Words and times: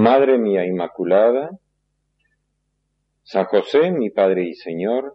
Madre 0.00 0.38
mía 0.38 0.64
Inmaculada, 0.64 1.50
San 3.22 3.44
José, 3.44 3.90
mi 3.90 4.08
Padre 4.08 4.44
y 4.44 4.54
Señor, 4.54 5.14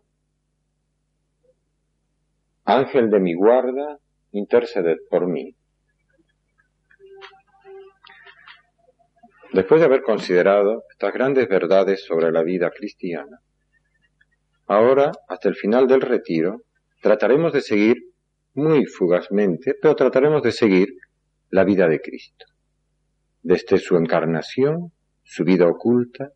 Ángel 2.65 3.09
de 3.09 3.19
mi 3.19 3.33
guarda, 3.33 3.97
interceded 4.31 4.97
por 5.09 5.25
mí. 5.25 5.55
Después 9.53 9.81
de 9.81 9.87
haber 9.87 10.03
considerado 10.03 10.83
estas 10.91 11.11
grandes 11.15 11.49
verdades 11.49 12.05
sobre 12.05 12.31
la 12.31 12.43
vida 12.43 12.69
cristiana, 12.69 13.39
ahora, 14.67 15.13
hasta 15.27 15.49
el 15.49 15.55
final 15.55 15.87
del 15.87 16.01
retiro, 16.01 16.61
trataremos 17.01 17.53
de 17.53 17.61
seguir, 17.61 17.97
muy 18.53 18.85
fugazmente, 18.85 19.73
pero 19.81 19.95
trataremos 19.95 20.43
de 20.43 20.51
seguir 20.51 20.89
la 21.49 21.63
vida 21.63 21.87
de 21.87 21.99
Cristo. 22.01 22.45
Desde 23.45 23.77
su 23.77 23.95
encarnación, 23.95 24.91
su 25.23 25.43
vida 25.43 25.67
oculta, 25.67 26.31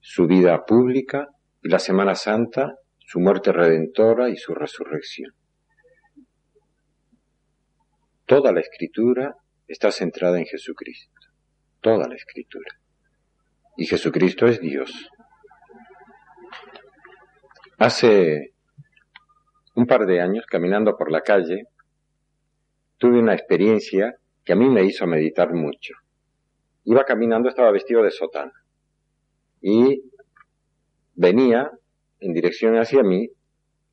su 0.00 0.26
vida 0.26 0.64
pública 0.64 1.28
y 1.62 1.68
la 1.68 1.78
Semana 1.78 2.16
Santa, 2.16 2.74
su 2.98 3.20
muerte 3.20 3.52
redentora 3.52 4.28
y 4.28 4.36
su 4.36 4.52
resurrección. 4.52 5.32
Toda 8.26 8.50
la 8.50 8.58
escritura 8.58 9.36
está 9.68 9.92
centrada 9.92 10.40
en 10.40 10.44
Jesucristo. 10.44 11.20
Toda 11.80 12.08
la 12.08 12.16
escritura. 12.16 12.80
Y 13.76 13.86
Jesucristo 13.86 14.46
es 14.46 14.60
Dios. 14.60 15.08
Hace 17.78 18.54
un 19.76 19.86
par 19.86 20.04
de 20.04 20.20
años, 20.20 20.46
caminando 20.46 20.96
por 20.96 21.12
la 21.12 21.20
calle, 21.20 21.66
tuve 22.98 23.20
una 23.20 23.34
experiencia 23.34 24.16
que 24.44 24.52
a 24.54 24.56
mí 24.56 24.68
me 24.68 24.82
hizo 24.82 25.06
meditar 25.06 25.54
mucho. 25.54 25.94
Iba 26.84 27.04
caminando, 27.04 27.48
estaba 27.48 27.70
vestido 27.70 28.02
de 28.02 28.10
sotana. 28.10 28.52
Y 29.60 30.02
venía 31.14 31.70
en 32.20 32.32
dirección 32.32 32.76
hacia 32.76 33.02
mí 33.02 33.28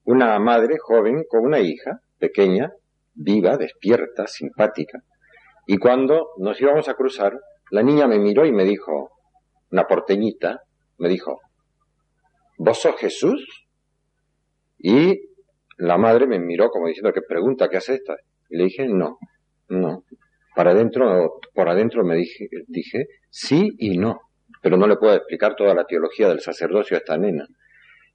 una 0.05 0.39
madre 0.39 0.77
joven 0.80 1.25
con 1.27 1.45
una 1.45 1.59
hija 1.59 1.99
pequeña 2.17 2.71
viva, 3.14 3.58
despierta, 3.58 4.27
simpática. 4.27 5.03
Y 5.65 5.77
cuando 5.77 6.30
nos 6.37 6.61
íbamos 6.61 6.87
a 6.87 6.93
cruzar, 6.93 7.37
la 7.71 7.83
niña 7.83 8.08
me 8.08 8.20
miró 8.20 8.45
y 8.45 8.53
me 8.53 8.64
dijo, 8.64 9.11
una 9.71 9.86
porteñita, 9.86 10.61
me 10.97 11.09
dijo, 11.09 11.42
¿vos 12.58 12.80
sos 12.80 12.95
Jesús? 12.95 13.67
Y 14.77 15.20
la 15.77 15.97
madre 15.97 16.27
me 16.27 16.39
miró 16.39 16.70
como 16.70 16.87
diciendo, 16.87 17.11
¿qué 17.11 17.21
pregunta? 17.21 17.67
¿Qué 17.70 17.77
hace 17.77 17.95
esta? 17.95 18.15
Y 18.49 18.58
le 18.58 18.65
dije, 18.65 18.87
no, 18.87 19.17
no. 19.67 20.03
Para 20.58 20.72
adentro, 20.72 21.40
por 21.54 21.70
adentro 21.70 22.04
me 22.04 22.16
dije, 22.16 22.50
dije, 22.66 23.06
sí 23.30 23.76
y 23.78 23.95
no. 24.00 24.22
Pero 24.64 24.76
no 24.76 24.88
le 24.88 24.95
puedo 24.95 25.14
explicar 25.14 25.56
toda 25.56 25.76
la 25.76 25.86
teología 25.86 26.30
del 26.30 26.40
sacerdocio 26.40 26.98
a 26.98 27.00
esta 27.00 27.16
nena. 27.16 27.48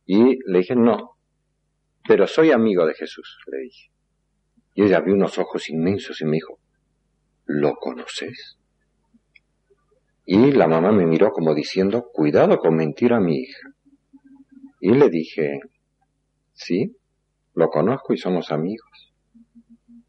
Y 0.06 0.38
le 0.50 0.58
dije, 0.58 0.74
no. 0.74 1.18
Pero 2.04 2.26
soy 2.26 2.50
amigo 2.50 2.84
de 2.84 2.94
Jesús, 2.94 3.38
le 3.46 3.58
dije. 3.58 3.92
Y 4.74 4.82
ella 4.82 4.96
abrió 4.96 5.14
unos 5.14 5.38
ojos 5.38 5.70
inmensos 5.70 6.20
y 6.20 6.24
me 6.24 6.32
dijo, 6.32 6.58
¿lo 7.44 7.76
conoces? 7.76 8.58
Y 10.26 10.50
la 10.50 10.66
mamá 10.66 10.90
me 10.90 11.06
miró 11.06 11.30
como 11.30 11.54
diciendo, 11.54 12.10
cuidado 12.12 12.58
con 12.58 12.74
mentir 12.74 13.12
a 13.12 13.20
mi 13.20 13.36
hija. 13.36 13.68
Y 14.80 14.90
le 14.90 15.10
dije, 15.10 15.60
sí, 16.54 16.96
lo 17.54 17.68
conozco 17.68 18.12
y 18.12 18.18
somos 18.18 18.50
amigos. 18.50 19.14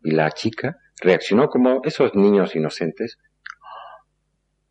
Y 0.02 0.14
la 0.14 0.32
chica 0.32 0.80
reaccionó 1.04 1.50
como 1.50 1.82
esos 1.84 2.16
niños 2.16 2.56
inocentes, 2.56 3.20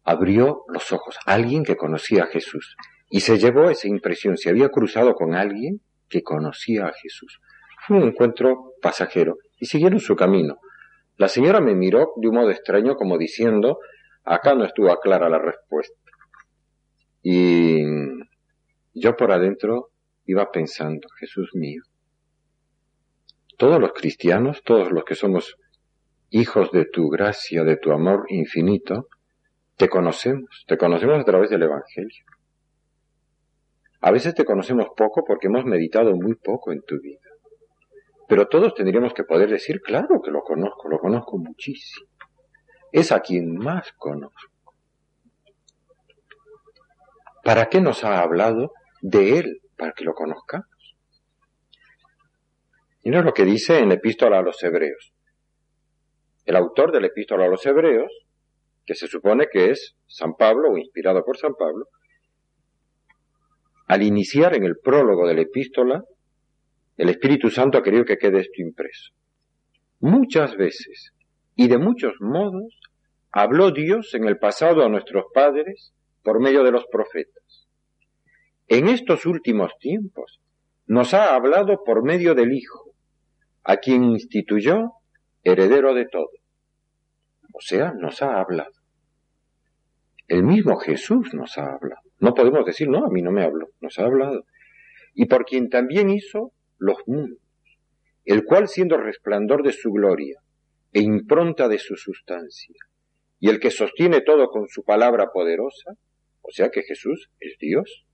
abrió 0.03 0.65
los 0.69 0.91
ojos, 0.93 1.19
alguien 1.27 1.63
que 1.63 1.77
conocía 1.77 2.25
a 2.25 2.27
Jesús, 2.27 2.77
y 3.09 3.21
se 3.21 3.39
llevó 3.39 3.71
esa 3.71 3.87
impresión, 3.87 4.37
se 4.37 4.49
había 4.49 4.71
cruzado 4.71 5.15
con 5.15 5.35
alguien 5.35 5.81
que 6.09 6.23
conocía 6.23 6.87
a 6.87 6.93
Jesús. 6.93 7.41
Fue 7.87 7.99
un 7.99 8.05
encuentro 8.05 8.73
pasajero, 8.81 9.37
y 9.59 9.67
siguieron 9.67 10.01
su 10.01 10.17
camino. 10.17 10.59
La 11.17 11.29
señora 11.29 11.61
me 11.61 11.75
miró 11.75 12.13
de 12.17 12.29
un 12.29 12.35
modo 12.35 12.51
extraño 12.51 12.97
como 12.97 13.19
diciendo, 13.19 13.79
acá 14.25 14.55
no 14.55 14.65
estuvo 14.65 14.95
clara 14.97 15.29
la 15.29 15.39
respuesta. 15.39 15.95
Y 17.23 17.85
yo 18.95 19.17
por 19.17 19.31
adentro 19.31 19.91
iba 20.25 20.51
pensando, 20.51 21.09
Jesús 21.21 21.51
mío, 21.55 21.83
todos 23.59 23.79
los 23.79 23.93
cristianos, 23.93 24.63
todos 24.65 24.91
los 24.91 25.05
que 25.05 25.15
somos 25.15 25.57
hijos 26.33 26.71
de 26.73 26.87
tu 26.87 27.09
gracia, 27.09 27.63
de 27.63 27.77
tu 27.77 27.93
amor 27.93 28.25
infinito, 28.29 29.09
te 29.77 29.89
conocemos, 29.89 30.65
te 30.67 30.79
conocemos 30.79 31.21
a 31.21 31.25
través 31.25 31.51
del 31.51 31.63
Evangelio. 31.63 32.25
A 34.01 34.11
veces 34.11 34.35
te 34.35 34.45
conocemos 34.45 34.89
poco 34.97 35.25
porque 35.25 35.49
hemos 35.49 35.65
meditado 35.65 36.17
muy 36.17 36.35
poco 36.35 36.73
en 36.73 36.83
tu 36.83 36.99
vida. 37.01 37.21
Pero 38.29 38.49
todos 38.49 38.75
tendríamos 38.75 39.13
que 39.13 39.25
poder 39.25 39.51
decir, 39.51 39.83
claro 39.83 40.23
que 40.23 40.31
lo 40.31 40.43
conozco, 40.43 40.89
lo 40.89 40.99
conozco 40.99 41.37
muchísimo. 41.37 42.09
Es 42.91 43.13
a 43.13 43.21
quien 43.21 43.55
más 43.55 43.93
conozco. 43.93 44.53
¿Para 47.45 47.67
qué 47.67 47.81
nos 47.81 48.05
ha 48.05 48.21
hablado 48.21 48.73
de 49.03 49.39
él? 49.39 49.61
Para 49.77 49.93
que 49.93 50.05
lo 50.05 50.15
conozcamos. 50.15 50.67
Es 53.03 53.25
lo 53.25 53.35
que 53.35 53.45
dice 53.45 53.81
en 53.81 53.89
la 53.89 53.95
epístola 53.95 54.39
a 54.39 54.43
los 54.43 54.63
hebreos. 54.63 55.12
El 56.45 56.57
autor 56.57 56.93
de 56.93 57.01
la 57.01 57.07
epístola 57.07 57.45
a 57.45 57.49
los 57.49 57.65
hebreos, 57.67 58.11
que 58.85 58.95
se 58.95 59.07
supone 59.07 59.47
que 59.51 59.71
es 59.71 59.97
San 60.07 60.35
Pablo 60.35 60.71
o 60.73 60.79
inspirado 60.79 61.25
por 61.25 61.37
San 61.37 61.55
Pablo, 61.55 61.87
al 63.87 64.03
iniciar 64.03 64.55
en 64.55 64.65
el 64.65 64.79
prólogo 64.79 65.27
de 65.27 65.35
la 65.35 65.43
epístola, 65.43 66.05
el 66.97 67.09
Espíritu 67.09 67.51
Santo 67.51 67.79
ha 67.79 67.83
querido 67.83 68.05
que 68.05 68.19
quede 68.19 68.41
esto 68.41 68.63
impreso. 68.63 69.13
Muchas 70.01 70.57
veces 70.57 71.13
y 71.57 71.69
de 71.69 71.79
muchos 71.79 72.15
modos 72.21 72.79
habló 73.31 73.71
Dios 73.71 74.15
en 74.15 74.25
el 74.25 74.39
pasado 74.39 74.85
a 74.85 74.89
nuestros 74.89 75.25
padres 75.33 75.93
por 76.23 76.41
medio 76.41 76.65
de 76.65 76.73
los 76.73 76.87
profetas. 76.87 77.69
En 78.69 78.89
estos 78.89 79.27
últimos 79.27 79.73
tiempos 79.79 80.41
nos 80.87 81.15
ha 81.15 81.35
hablado 81.35 81.85
por 81.85 82.03
medio 82.03 82.35
del 82.35 82.53
Hijo, 82.53 82.95
a 83.65 83.77
quien 83.77 84.05
instituyó 84.05 84.93
heredero 85.43 85.95
de 85.95 86.07
todo. 86.07 86.31
O 87.53 87.61
sea, 87.61 87.93
nos 87.93 88.23
ha 88.23 88.41
hablado. 88.41 88.73
El 90.29 90.45
mismo 90.45 90.77
Jesús 90.77 91.35
nos 91.35 91.59
ha 91.59 91.75
hablado. 91.75 92.03
No 92.19 92.35
podemos 92.35 92.65
decir, 92.65 92.89
no, 92.89 93.05
a 93.05 93.11
mí 93.11 93.21
no 93.21 93.33
me 93.33 93.45
habló, 93.45 93.69
nos 93.81 93.99
ha 93.99 94.05
hablado. 94.05 94.47
Y 95.15 95.27
por 95.27 95.45
quien 95.45 95.69
también 95.69 96.09
hizo 96.09 96.53
los 96.79 96.99
mundos, 97.07 97.39
el 98.25 98.45
cual 98.45 98.69
siendo 98.69 98.97
resplandor 98.97 99.63
de 99.63 99.73
su 99.73 99.91
gloria 99.91 100.41
e 100.93 101.01
impronta 101.01 101.69
de 101.69 101.79
su 101.79 101.97
sustancia, 101.97 102.77
y 103.41 103.49
el 103.49 103.61
que 103.61 103.71
sostiene 103.71 104.21
todo 104.21 104.49
con 104.49 104.69
su 104.69 104.85
palabra 104.85 105.33
poderosa, 105.33 105.93
o 106.43 106.51
sea 106.51 106.71
que 106.71 106.83
Jesús 106.83 107.31
es 107.41 107.57
Dios, 107.59 108.07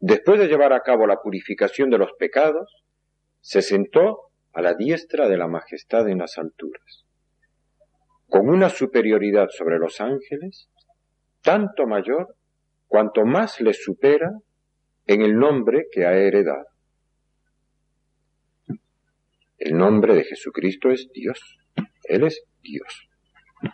después 0.00 0.40
de 0.40 0.48
llevar 0.48 0.72
a 0.72 0.80
cabo 0.80 1.06
la 1.06 1.20
purificación 1.20 1.90
de 1.90 1.98
los 1.98 2.12
pecados, 2.18 2.82
se 3.40 3.62
sentó 3.62 4.27
a 4.52 4.62
la 4.62 4.74
diestra 4.74 5.28
de 5.28 5.36
la 5.36 5.48
majestad 5.48 6.08
en 6.08 6.18
las 6.18 6.38
alturas, 6.38 7.06
con 8.28 8.48
una 8.48 8.68
superioridad 8.68 9.48
sobre 9.50 9.78
los 9.78 10.00
ángeles, 10.00 10.68
tanto 11.42 11.86
mayor 11.86 12.36
cuanto 12.86 13.24
más 13.24 13.60
le 13.60 13.72
supera 13.72 14.32
en 15.06 15.22
el 15.22 15.38
nombre 15.38 15.86
que 15.90 16.06
ha 16.06 16.14
heredado. 16.14 16.66
El 19.58 19.76
nombre 19.76 20.14
de 20.14 20.24
Jesucristo 20.24 20.90
es 20.90 21.10
Dios. 21.12 21.58
Él 22.04 22.24
es 22.24 22.44
Dios, 22.62 23.08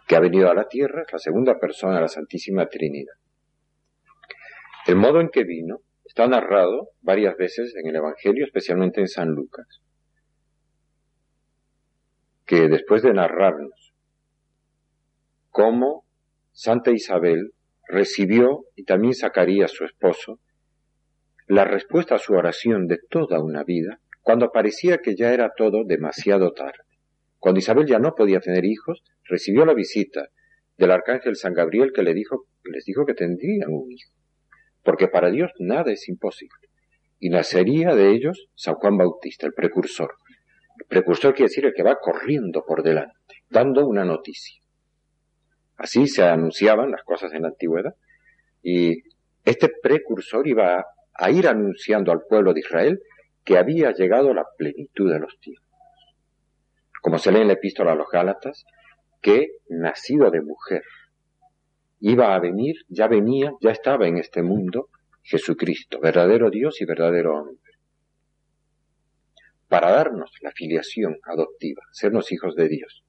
que 0.08 0.16
ha 0.16 0.20
venido 0.20 0.50
a 0.50 0.54
la 0.54 0.66
tierra, 0.66 1.02
es 1.06 1.12
la 1.12 1.18
segunda 1.18 1.58
persona 1.58 1.96
de 1.96 2.00
la 2.02 2.08
Santísima 2.08 2.66
Trinidad. 2.66 3.14
El 4.86 4.96
modo 4.96 5.20
en 5.20 5.28
que 5.28 5.44
vino 5.44 5.80
está 6.04 6.26
narrado 6.26 6.90
varias 7.00 7.36
veces 7.36 7.74
en 7.76 7.88
el 7.88 7.96
Evangelio, 7.96 8.44
especialmente 8.44 9.00
en 9.00 9.08
San 9.08 9.28
Lucas, 9.30 9.66
que 12.46 12.68
después 12.68 13.02
de 13.02 13.12
narrarnos 13.12 13.94
cómo 15.50 16.04
Santa 16.52 16.90
Isabel 16.90 17.52
recibió, 17.88 18.64
y 18.76 18.84
también 18.84 19.14
Zacarías 19.14 19.70
su 19.70 19.84
esposo, 19.84 20.38
la 21.46 21.64
respuesta 21.64 22.14
a 22.14 22.18
su 22.18 22.32
oración 22.32 22.86
de 22.86 22.98
toda 23.10 23.40
una 23.40 23.62
vida, 23.64 24.00
cuando 24.22 24.50
parecía 24.50 24.98
que 24.98 25.16
ya 25.16 25.32
era 25.32 25.52
todo 25.56 25.84
demasiado 25.84 26.52
tarde. 26.52 26.84
Cuando 27.38 27.58
Isabel 27.58 27.86
ya 27.86 27.98
no 27.98 28.14
podía 28.14 28.40
tener 28.40 28.64
hijos, 28.64 29.02
recibió 29.24 29.66
la 29.66 29.74
visita 29.74 30.28
del 30.78 30.90
arcángel 30.90 31.36
San 31.36 31.52
Gabriel 31.52 31.92
que 31.94 32.02
le 32.02 32.14
dijo, 32.14 32.46
les 32.64 32.84
dijo 32.84 33.04
que 33.04 33.14
tendrían 33.14 33.70
un 33.70 33.92
hijo 33.92 34.14
porque 34.84 35.08
para 35.08 35.30
Dios 35.30 35.50
nada 35.58 35.90
es 35.90 36.08
imposible. 36.08 36.68
Y 37.18 37.30
nacería 37.30 37.94
de 37.94 38.12
ellos 38.12 38.48
San 38.54 38.74
Juan 38.74 38.98
Bautista, 38.98 39.46
el 39.46 39.54
precursor. 39.54 40.14
Precursor 40.88 41.34
quiere 41.34 41.48
decir 41.48 41.66
el 41.66 41.74
que 41.74 41.82
va 41.82 41.98
corriendo 42.00 42.64
por 42.64 42.82
delante, 42.82 43.44
dando 43.48 43.86
una 43.86 44.04
noticia. 44.04 44.60
Así 45.76 46.06
se 46.06 46.22
anunciaban 46.24 46.90
las 46.90 47.02
cosas 47.02 47.32
en 47.32 47.42
la 47.42 47.48
antigüedad. 47.48 47.94
Y 48.62 49.02
este 49.44 49.68
precursor 49.82 50.46
iba 50.46 50.84
a 51.14 51.30
ir 51.30 51.46
anunciando 51.46 52.12
al 52.12 52.22
pueblo 52.28 52.52
de 52.52 52.60
Israel 52.60 53.00
que 53.44 53.58
había 53.58 53.92
llegado 53.92 54.32
la 54.32 54.46
plenitud 54.56 55.12
de 55.12 55.18
los 55.18 55.38
tiempos. 55.38 55.64
Como 57.02 57.18
se 57.18 57.30
lee 57.30 57.40
en 57.40 57.48
la 57.48 57.52
epístola 57.54 57.92
a 57.92 57.96
los 57.96 58.08
Gálatas, 58.10 58.64
que 59.20 59.48
nacido 59.68 60.30
de 60.30 60.40
mujer, 60.40 60.82
iba 62.00 62.34
a 62.34 62.40
venir, 62.40 62.76
ya 62.88 63.08
venía, 63.08 63.52
ya 63.60 63.70
estaba 63.70 64.06
en 64.06 64.18
este 64.18 64.42
mundo 64.42 64.88
Jesucristo, 65.22 66.00
verdadero 66.00 66.50
Dios 66.50 66.80
y 66.80 66.84
verdadero 66.84 67.34
hombre, 67.34 67.72
para 69.74 69.90
darnos 69.90 70.30
la 70.40 70.52
filiación 70.52 71.16
adoptiva, 71.24 71.82
sernos 71.90 72.30
hijos 72.30 72.54
de 72.54 72.68
Dios. 72.68 73.02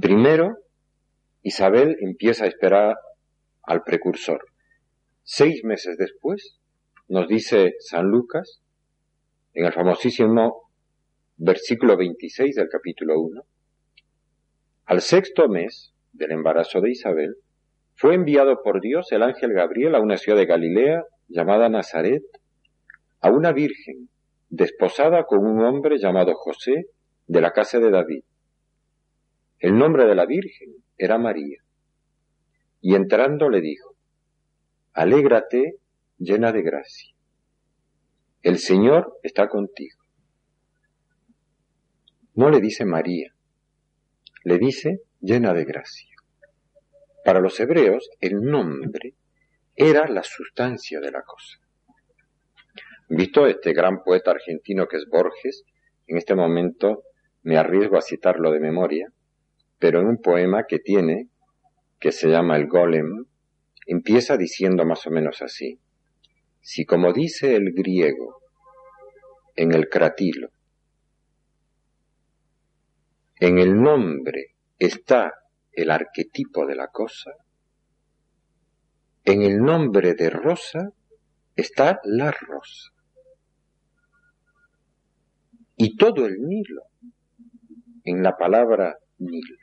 Primero, 0.00 0.56
Isabel 1.42 1.98
empieza 2.00 2.46
a 2.46 2.48
esperar 2.48 2.96
al 3.64 3.82
precursor. 3.82 4.42
Seis 5.22 5.64
meses 5.64 5.98
después, 5.98 6.58
nos 7.08 7.28
dice 7.28 7.74
San 7.80 8.06
Lucas, 8.06 8.62
en 9.52 9.66
el 9.66 9.74
famosísimo 9.74 10.70
versículo 11.36 11.98
26 11.98 12.56
del 12.56 12.70
capítulo 12.70 13.20
1, 13.20 13.42
al 14.86 15.02
sexto 15.02 15.46
mes, 15.50 15.92
del 16.14 16.32
embarazo 16.32 16.80
de 16.80 16.92
Isabel, 16.92 17.36
fue 17.96 18.14
enviado 18.14 18.62
por 18.62 18.80
Dios 18.80 19.12
el 19.12 19.22
ángel 19.22 19.52
Gabriel 19.52 19.94
a 19.94 20.00
una 20.00 20.16
ciudad 20.16 20.38
de 20.38 20.46
Galilea 20.46 21.04
llamada 21.28 21.68
Nazaret, 21.68 22.22
a 23.26 23.30
una 23.30 23.52
virgen 23.52 24.08
desposada 24.50 25.24
con 25.24 25.44
un 25.44 25.60
hombre 25.60 25.98
llamado 25.98 26.36
José 26.36 26.86
de 27.26 27.40
la 27.40 27.52
casa 27.52 27.80
de 27.80 27.90
David. 27.90 28.22
El 29.58 29.76
nombre 29.76 30.06
de 30.06 30.14
la 30.14 30.26
virgen 30.26 30.76
era 30.96 31.18
María. 31.18 31.58
Y 32.80 32.94
entrando 32.94 33.48
le 33.48 33.60
dijo, 33.60 33.96
Alégrate 34.92 35.74
llena 36.18 36.52
de 36.52 36.62
gracia. 36.62 37.16
El 38.42 38.58
Señor 38.58 39.18
está 39.24 39.48
contigo. 39.48 39.98
No 42.34 42.48
le 42.48 42.60
dice 42.60 42.84
María, 42.84 43.34
le 44.44 44.58
dice 44.58 45.00
llena 45.20 45.52
de 45.52 45.64
gracia. 45.64 46.14
Para 47.24 47.40
los 47.40 47.58
hebreos, 47.58 48.08
el 48.20 48.40
nombre 48.40 49.14
era 49.74 50.06
la 50.06 50.22
sustancia 50.22 51.00
de 51.00 51.10
la 51.10 51.22
cosa. 51.22 51.65
Visto 53.08 53.46
este 53.46 53.72
gran 53.72 54.02
poeta 54.02 54.32
argentino 54.32 54.88
que 54.88 54.96
es 54.96 55.06
Borges, 55.08 55.64
en 56.08 56.16
este 56.16 56.34
momento 56.34 57.04
me 57.42 57.56
arriesgo 57.56 57.96
a 57.96 58.02
citarlo 58.02 58.50
de 58.50 58.58
memoria, 58.58 59.12
pero 59.78 60.00
en 60.00 60.08
un 60.08 60.20
poema 60.20 60.64
que 60.66 60.80
tiene, 60.80 61.28
que 62.00 62.10
se 62.10 62.28
llama 62.28 62.56
El 62.56 62.66
Golem, 62.66 63.26
empieza 63.86 64.36
diciendo 64.36 64.84
más 64.84 65.06
o 65.06 65.10
menos 65.10 65.40
así. 65.40 65.78
Si 66.60 66.84
como 66.84 67.12
dice 67.12 67.54
el 67.54 67.72
griego 67.72 68.40
en 69.54 69.72
el 69.72 69.88
cratilo, 69.88 70.50
en 73.38 73.58
el 73.58 73.80
nombre 73.80 74.56
está 74.78 75.32
el 75.70 75.92
arquetipo 75.92 76.66
de 76.66 76.74
la 76.74 76.88
cosa, 76.88 77.32
en 79.24 79.42
el 79.42 79.58
nombre 79.58 80.14
de 80.14 80.30
rosa 80.30 80.90
está 81.54 82.00
la 82.02 82.32
rosa. 82.32 82.95
Y 85.76 85.96
todo 85.96 86.26
el 86.26 86.40
Nilo 86.40 86.82
en 88.04 88.22
la 88.22 88.36
palabra 88.36 88.96
Nilo. 89.18 89.56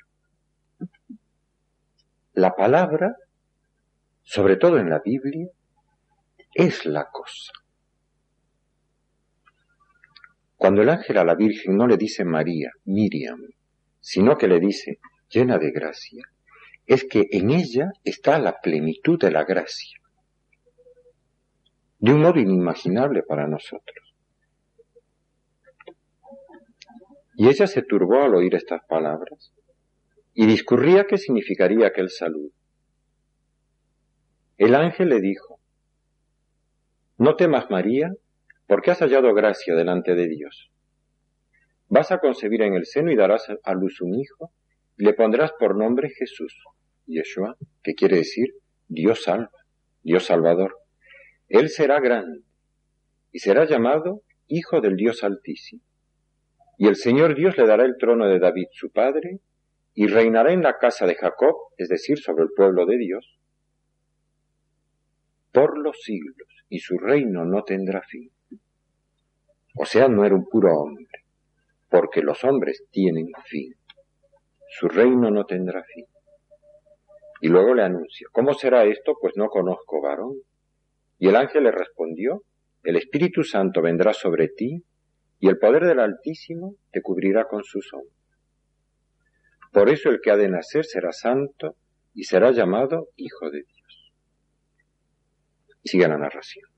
La 2.34 2.56
palabra, 2.56 3.16
sobre 4.24 4.58
todo 4.58 4.78
en 4.78 4.90
la 4.90 5.00
Biblia, 5.00 5.48
es 6.54 6.86
la 6.86 7.08
cosa. 7.12 7.54
Cuando 10.56 10.82
el 10.82 10.90
ángel 10.90 11.18
a 11.18 11.26
la 11.26 11.36
Virgen 11.36 11.76
no 11.76 11.88
le 11.88 11.98
dice 11.98 12.24
María, 12.24 12.72
Miriam, 12.86 13.40
sino 14.00 14.38
que 14.38 14.48
le 14.48 14.60
dice, 14.60 15.00
llena 15.30 15.58
de 15.58 15.72
gracia, 15.72 16.24
es 16.86 17.06
que 17.06 17.28
en 17.32 17.52
ella 17.52 17.92
está 18.04 18.40
la 18.40 18.60
plenitud 18.62 19.20
de 19.20 19.32
la 19.32 19.44
gracia, 19.44 20.00
de 22.00 22.14
un 22.14 22.22
modo 22.22 22.40
inimaginable 22.40 23.24
para 23.24 23.48
nosotros. 23.48 24.03
Y 27.36 27.48
ella 27.50 27.68
se 27.68 27.82
turbó 27.82 28.24
al 28.24 28.36
oír 28.36 28.56
estas 28.56 28.82
palabras 28.88 29.54
y 30.34 30.46
discurría 30.46 31.06
qué 31.06 31.18
significaría 31.18 31.88
aquel 31.88 32.10
saludo. 32.10 32.52
El 34.58 34.76
ángel 34.76 35.10
le 35.10 35.20
dijo, 35.20 35.60
No 37.18 37.36
temas 37.36 37.70
María, 37.70 38.12
porque 38.68 38.92
has 38.92 39.00
hallado 39.00 39.34
gracia 39.34 39.76
delante 39.76 40.16
de 40.16 40.28
Dios. 40.28 40.72
Vas 41.90 42.12
a 42.12 42.20
concebir 42.20 42.62
en 42.62 42.74
el 42.74 42.86
seno 42.86 43.12
y 43.12 43.16
darás 43.16 43.48
a 43.64 43.74
luz 43.74 44.02
un 44.02 44.16
hijo, 44.16 44.52
y 44.98 45.06
le 45.06 45.14
pondrás 45.14 45.52
por 45.60 45.76
nombre 45.76 46.10
Jesús, 46.10 46.56
Yeshua, 47.06 47.58
que 47.82 47.94
quiere 47.94 48.18
decir 48.18 48.54
Dios 48.88 49.24
salva, 49.24 49.52
Dios 50.02 50.26
salvador. 50.26 50.78
Él 51.50 51.70
será 51.70 52.00
grande 52.00 52.42
y 53.32 53.40
será 53.40 53.66
llamado 53.66 54.22
Hijo 54.48 54.82
del 54.82 54.96
Dios 54.96 55.24
Altísimo. 55.24 55.84
Y 56.84 56.88
el 56.88 56.98
Señor 56.98 57.34
Dios 57.34 57.58
le 57.58 57.66
dará 57.66 57.86
el 57.86 57.96
trono 57.98 58.28
de 58.28 58.40
David 58.40 58.68
su 58.74 58.92
padre, 58.92 59.40
y 59.94 60.08
reinará 60.08 60.52
en 60.52 60.62
la 60.62 60.80
casa 60.80 61.06
de 61.06 61.16
Jacob, 61.16 61.56
es 61.78 61.88
decir, 61.88 62.20
sobre 62.20 62.44
el 62.44 62.50
pueblo 62.54 62.86
de 62.86 62.98
Dios, 62.98 63.40
por 65.54 65.78
los 65.78 66.02
siglos, 66.02 66.50
y 66.68 66.80
su 66.80 66.98
reino 66.98 67.46
no 67.46 67.64
tendrá 67.64 68.02
fin. 68.02 68.30
O 69.78 69.86
sea, 69.86 70.10
no 70.10 70.26
era 70.26 70.36
un 70.36 70.46
puro 70.46 70.74
hombre, 70.78 71.24
porque 71.90 72.22
los 72.22 72.44
hombres 72.44 72.84
tienen 72.92 73.32
fin. 73.46 73.74
Su 74.68 74.90
reino 74.90 75.32
no 75.32 75.46
tendrá 75.46 75.86
fin. 75.86 76.06
Y 77.40 77.48
luego 77.48 77.76
le 77.76 77.84
anunció, 77.84 78.28
¿cómo 78.34 78.56
será 78.56 78.84
esto? 78.84 79.16
Pues 79.22 79.38
no 79.38 79.48
conozco 79.48 80.02
varón. 80.02 80.34
Y 81.18 81.30
el 81.30 81.38
ángel 81.38 81.64
le 81.64 81.72
respondió, 81.72 82.44
el 82.84 82.98
Espíritu 82.98 83.46
Santo 83.46 83.82
vendrá 83.82 84.12
sobre 84.12 84.50
ti, 84.50 84.84
y 85.44 85.50
el 85.50 85.58
poder 85.58 85.84
del 85.84 86.00
Altísimo 86.00 86.78
te 86.90 87.02
cubrirá 87.02 87.50
con 87.50 87.66
su 87.66 87.82
sombra. 87.82 88.16
Por 89.74 89.90
eso 89.90 90.10
el 90.10 90.22
que 90.22 90.32
ha 90.32 90.38
de 90.38 90.48
nacer 90.48 90.86
será 90.86 91.12
santo 91.12 91.76
y 92.14 92.24
será 92.24 92.52
llamado 92.52 93.10
Hijo 93.18 93.52
de 93.52 93.64
Dios. 93.64 94.14
Sigue 95.84 96.08
la 96.08 96.18
narración. 96.18 96.70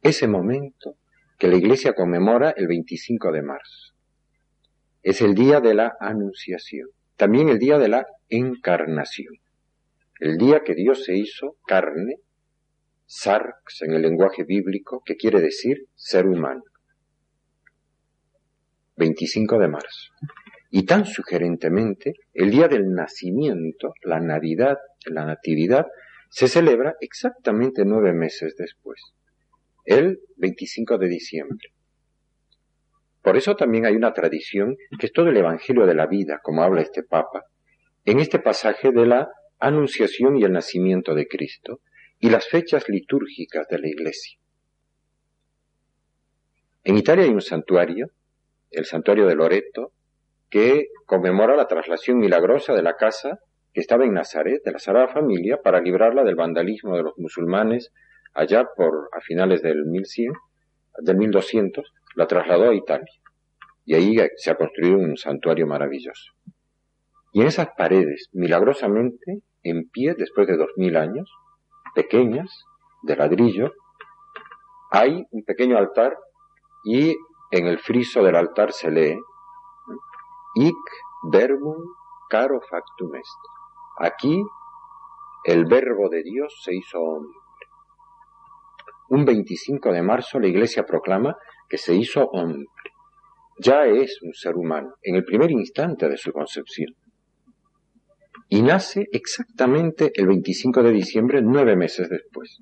Ese 0.00 0.26
momento 0.26 0.96
que 1.38 1.48
la 1.48 1.56
Iglesia 1.56 1.92
conmemora 1.92 2.54
el 2.56 2.66
25 2.66 3.30
de 3.30 3.42
marzo. 3.42 3.94
Es 5.02 5.20
el 5.20 5.34
día 5.34 5.60
de 5.60 5.74
la 5.74 5.98
Anunciación, 6.00 6.88
también 7.16 7.50
el 7.50 7.58
día 7.58 7.76
de 7.76 7.88
la 7.88 8.06
Encarnación, 8.30 9.34
el 10.18 10.38
día 10.38 10.62
que 10.64 10.74
Dios 10.74 11.04
se 11.04 11.14
hizo 11.14 11.58
carne, 11.66 12.20
sarx 13.06 13.82
en 13.82 13.92
el 13.92 14.02
lenguaje 14.02 14.44
bíblico, 14.44 15.02
que 15.04 15.16
quiere 15.16 15.40
decir 15.40 15.86
ser 15.94 16.26
humano. 16.26 16.62
25 18.96 19.58
de 19.58 19.68
marzo. 19.68 20.12
Y 20.70 20.84
tan 20.84 21.04
sugerentemente, 21.04 22.14
el 22.32 22.50
día 22.50 22.68
del 22.68 22.92
nacimiento, 22.92 23.94
la 24.02 24.20
Navidad, 24.20 24.78
la 25.06 25.24
Natividad, 25.24 25.86
se 26.30 26.48
celebra 26.48 26.94
exactamente 27.00 27.84
nueve 27.84 28.12
meses 28.12 28.56
después, 28.56 29.00
el 29.84 30.20
25 30.36 30.98
de 30.98 31.08
diciembre. 31.08 31.68
Por 33.22 33.36
eso 33.36 33.54
también 33.54 33.86
hay 33.86 33.94
una 33.94 34.12
tradición 34.12 34.76
que 34.98 35.06
es 35.06 35.12
todo 35.12 35.28
el 35.28 35.36
Evangelio 35.36 35.86
de 35.86 35.94
la 35.94 36.06
vida, 36.06 36.40
como 36.42 36.62
habla 36.62 36.82
este 36.82 37.04
Papa, 37.04 37.44
en 38.04 38.18
este 38.18 38.38
pasaje 38.38 38.90
de 38.90 39.06
la 39.06 39.28
Anunciación 39.60 40.36
y 40.36 40.42
el 40.42 40.52
nacimiento 40.52 41.14
de 41.14 41.26
Cristo 41.26 41.80
y 42.24 42.30
las 42.30 42.48
fechas 42.48 42.88
litúrgicas 42.88 43.68
de 43.68 43.78
la 43.78 43.86
Iglesia. 43.86 44.38
En 46.82 46.96
Italia 46.96 47.24
hay 47.24 47.30
un 47.30 47.42
santuario, 47.42 48.06
el 48.70 48.86
santuario 48.86 49.26
de 49.26 49.34
Loreto, 49.34 49.92
que 50.48 50.86
conmemora 51.04 51.54
la 51.54 51.68
traslación 51.68 52.16
milagrosa 52.16 52.72
de 52.72 52.82
la 52.82 52.96
casa 52.96 53.40
que 53.74 53.82
estaba 53.82 54.06
en 54.06 54.14
Nazaret, 54.14 54.62
de 54.64 54.72
la 54.72 54.78
Sagrada 54.78 55.08
Familia, 55.08 55.60
para 55.62 55.82
librarla 55.82 56.24
del 56.24 56.34
vandalismo 56.34 56.96
de 56.96 57.02
los 57.02 57.12
musulmanes 57.18 57.92
allá 58.32 58.64
por 58.74 59.10
a 59.12 59.20
finales 59.20 59.60
del 59.60 59.84
1100, 59.84 60.32
del 61.02 61.18
1200, 61.18 61.92
la 62.16 62.26
trasladó 62.26 62.70
a 62.70 62.74
Italia. 62.74 63.12
Y 63.84 63.96
ahí 63.96 64.16
se 64.36 64.50
ha 64.50 64.54
construido 64.54 64.96
un 64.96 65.18
santuario 65.18 65.66
maravilloso. 65.66 66.32
Y 67.34 67.42
en 67.42 67.48
esas 67.48 67.68
paredes, 67.76 68.30
milagrosamente, 68.32 69.42
en 69.62 69.90
pie, 69.90 70.14
después 70.16 70.46
de 70.46 70.56
dos 70.56 70.70
mil 70.78 70.96
años, 70.96 71.30
pequeñas, 71.94 72.64
de 73.02 73.16
ladrillo, 73.16 73.72
hay 74.90 75.26
un 75.30 75.44
pequeño 75.44 75.76
altar 75.76 76.16
y 76.84 77.16
en 77.50 77.66
el 77.66 77.78
friso 77.78 78.22
del 78.22 78.36
altar 78.36 78.72
se 78.72 78.90
lee 78.90 79.18
Ic 80.56 80.76
verbum 81.32 81.76
caro 82.28 82.60
factum 82.60 83.14
est. 83.16 83.40
Aquí 83.98 84.42
el 85.44 85.64
verbo 85.66 86.08
de 86.08 86.22
Dios 86.22 86.60
se 86.62 86.74
hizo 86.74 87.00
hombre. 87.00 87.36
Un 89.08 89.24
25 89.24 89.92
de 89.92 90.02
marzo 90.02 90.38
la 90.38 90.46
iglesia 90.46 90.84
proclama 90.84 91.36
que 91.68 91.76
se 91.76 91.94
hizo 91.94 92.24
hombre. 92.30 92.66
Ya 93.58 93.84
es 93.84 94.20
un 94.22 94.32
ser 94.32 94.56
humano 94.56 94.94
en 95.02 95.16
el 95.16 95.24
primer 95.24 95.50
instante 95.50 96.08
de 96.08 96.16
su 96.16 96.32
concepción. 96.32 96.94
Y 98.48 98.62
nace 98.62 99.08
exactamente 99.12 100.12
el 100.14 100.26
25 100.26 100.82
de 100.82 100.92
diciembre, 100.92 101.40
nueve 101.42 101.76
meses 101.76 102.08
después. 102.08 102.60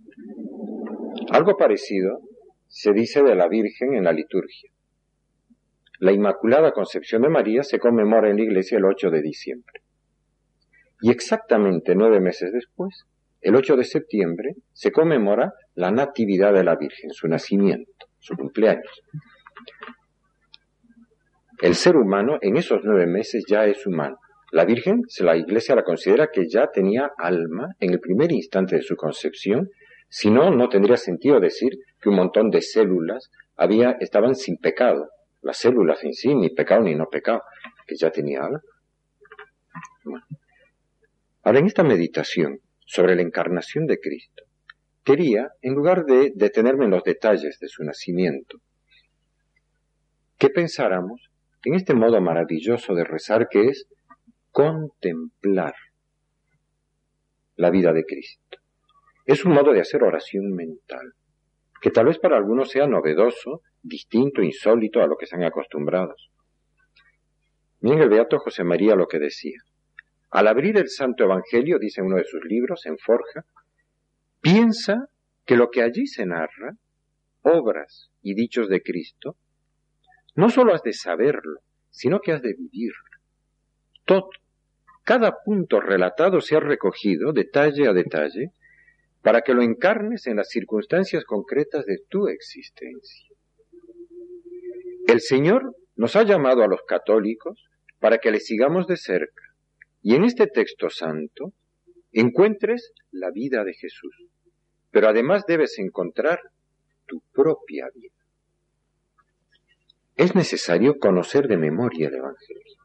Algo 1.30 1.56
parecido 1.56 2.20
se 2.68 2.92
dice 2.92 3.22
de 3.22 3.34
la 3.34 3.48
Virgen 3.48 3.94
en 3.94 4.04
la 4.04 4.12
liturgia. 4.12 4.70
La 5.98 6.12
Inmaculada 6.12 6.72
Concepción 6.72 7.22
de 7.22 7.28
María 7.28 7.62
se 7.62 7.78
conmemora 7.78 8.30
en 8.30 8.36
la 8.36 8.42
iglesia 8.42 8.78
el 8.78 8.84
8 8.84 9.10
de 9.10 9.22
diciembre. 9.22 9.82
Y 11.00 11.10
exactamente 11.10 11.94
nueve 11.94 12.20
meses 12.20 12.52
después, 12.52 13.04
el 13.40 13.56
8 13.56 13.76
de 13.76 13.84
septiembre, 13.84 14.54
se 14.72 14.92
conmemora 14.92 15.52
la 15.74 15.90
Natividad 15.90 16.52
de 16.54 16.64
la 16.64 16.76
Virgen, 16.76 17.10
su 17.10 17.28
nacimiento, 17.28 18.06
su 18.18 18.36
cumpleaños. 18.36 19.02
El 21.60 21.74
ser 21.74 21.96
humano 21.96 22.38
en 22.40 22.56
esos 22.56 22.80
nueve 22.82 23.06
meses 23.06 23.44
ya 23.48 23.66
es 23.66 23.86
humano. 23.86 24.18
La 24.52 24.66
Virgen, 24.66 25.04
la 25.20 25.34
Iglesia 25.34 25.74
la 25.74 25.82
considera 25.82 26.28
que 26.30 26.46
ya 26.46 26.70
tenía 26.70 27.10
alma 27.16 27.74
en 27.80 27.90
el 27.90 28.00
primer 28.00 28.30
instante 28.32 28.76
de 28.76 28.82
su 28.82 28.96
concepción, 28.96 29.70
si 30.10 30.30
no, 30.30 30.50
no 30.50 30.68
tendría 30.68 30.98
sentido 30.98 31.40
decir 31.40 31.78
que 31.98 32.10
un 32.10 32.16
montón 32.16 32.50
de 32.50 32.60
células 32.60 33.30
había, 33.56 33.92
estaban 33.92 34.34
sin 34.34 34.58
pecado. 34.58 35.08
Las 35.40 35.56
células 35.56 36.04
en 36.04 36.12
sí, 36.12 36.34
ni 36.34 36.50
pecado 36.50 36.82
ni 36.82 36.94
no 36.94 37.06
pecado, 37.08 37.40
que 37.86 37.96
ya 37.96 38.10
tenía 38.10 38.42
alma. 38.44 38.60
Ahora, 41.42 41.58
en 41.58 41.64
esta 41.64 41.82
meditación 41.82 42.60
sobre 42.84 43.16
la 43.16 43.22
encarnación 43.22 43.86
de 43.86 44.00
Cristo, 44.00 44.44
quería, 45.02 45.52
en 45.62 45.72
lugar 45.72 46.04
de 46.04 46.30
detenerme 46.34 46.84
en 46.84 46.90
los 46.90 47.04
detalles 47.04 47.58
de 47.58 47.68
su 47.68 47.84
nacimiento, 47.84 48.58
que 50.36 50.50
pensáramos 50.50 51.30
en 51.64 51.72
este 51.74 51.94
modo 51.94 52.20
maravilloso 52.20 52.94
de 52.94 53.04
rezar 53.04 53.48
que 53.48 53.68
es 53.68 53.86
contemplar 54.52 55.74
la 57.56 57.70
vida 57.70 57.92
de 57.92 58.04
Cristo. 58.04 58.58
Es 59.24 59.44
un 59.44 59.52
modo 59.52 59.72
de 59.72 59.80
hacer 59.80 60.02
oración 60.02 60.52
mental, 60.52 61.14
que 61.80 61.90
tal 61.90 62.06
vez 62.06 62.18
para 62.18 62.36
algunos 62.36 62.70
sea 62.70 62.86
novedoso, 62.86 63.62
distinto, 63.82 64.42
insólito 64.42 65.00
a 65.02 65.06
lo 65.06 65.16
que 65.16 65.24
están 65.24 65.42
acostumbrados. 65.42 66.30
Miren 67.80 68.02
el 68.02 68.08
Beato 68.10 68.38
José 68.38 68.62
María 68.62 68.94
lo 68.94 69.08
que 69.08 69.18
decía. 69.18 69.58
Al 70.30 70.46
abrir 70.46 70.76
el 70.76 70.88
Santo 70.88 71.24
Evangelio, 71.24 71.78
dice 71.78 72.02
uno 72.02 72.16
de 72.16 72.24
sus 72.24 72.44
libros, 72.44 72.86
en 72.86 72.98
Forja, 72.98 73.44
piensa 74.40 75.08
que 75.44 75.56
lo 75.56 75.70
que 75.70 75.82
allí 75.82 76.06
se 76.06 76.26
narra, 76.26 76.76
obras 77.42 78.10
y 78.22 78.34
dichos 78.34 78.68
de 78.68 78.82
Cristo, 78.82 79.36
no 80.34 80.48
solo 80.48 80.74
has 80.74 80.82
de 80.82 80.92
saberlo, 80.92 81.60
sino 81.90 82.20
que 82.20 82.32
has 82.32 82.42
de 82.42 82.54
vivirlo. 82.54 83.02
Todo, 84.04 84.30
cada 85.04 85.34
punto 85.44 85.80
relatado 85.80 86.40
se 86.40 86.56
ha 86.56 86.60
recogido, 86.60 87.32
detalle 87.32 87.88
a 87.88 87.92
detalle, 87.92 88.52
para 89.22 89.42
que 89.42 89.54
lo 89.54 89.62
encarnes 89.62 90.26
en 90.26 90.36
las 90.36 90.48
circunstancias 90.48 91.24
concretas 91.24 91.86
de 91.86 91.98
tu 92.08 92.28
existencia. 92.28 93.28
El 95.06 95.20
Señor 95.20 95.76
nos 95.96 96.16
ha 96.16 96.22
llamado 96.22 96.62
a 96.62 96.68
los 96.68 96.82
católicos 96.82 97.68
para 97.98 98.18
que 98.18 98.30
le 98.30 98.40
sigamos 98.40 98.86
de 98.86 98.96
cerca 98.96 99.42
y 100.02 100.14
en 100.14 100.24
este 100.24 100.46
texto 100.46 100.90
santo 100.90 101.52
encuentres 102.12 102.92
la 103.10 103.30
vida 103.30 103.64
de 103.64 103.74
Jesús, 103.74 104.26
pero 104.90 105.08
además 105.08 105.44
debes 105.46 105.78
encontrar 105.78 106.40
tu 107.06 107.22
propia 107.32 107.86
vida. 107.94 108.14
Es 110.16 110.34
necesario 110.34 110.98
conocer 110.98 111.46
de 111.48 111.56
memoria 111.56 112.08
el 112.08 112.14
Evangelio, 112.16 112.76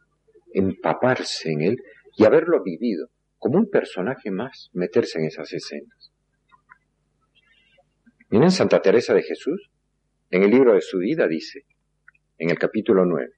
empaparse 0.54 1.52
en 1.52 1.62
él 1.62 1.78
y 2.18 2.26
haberlo 2.26 2.64
vivido 2.64 3.10
como 3.38 3.60
un 3.60 3.70
personaje 3.70 4.32
más, 4.32 4.72
meterse 4.74 5.20
en 5.20 5.26
esas 5.26 5.54
escenas. 5.54 6.12
Miren 8.30 8.52
Santa 8.52 8.82
Teresa 8.82 9.14
de 9.14 9.22
Jesús, 9.22 9.70
en 10.32 10.44
el 10.44 10.50
libro 10.50 10.74
de 10.74 10.82
su 10.82 10.98
vida 10.98 11.28
dice, 11.28 11.66
en 12.40 12.50
el 12.50 12.58
capítulo 12.58 13.06
9, 13.06 13.32